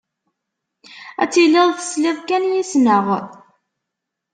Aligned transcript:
Ad 1.21 1.29
tiliḍ 1.31 1.69
tesliḍ 1.77 2.17
kan 2.27 2.43
yes-sneɣ. 2.55 3.05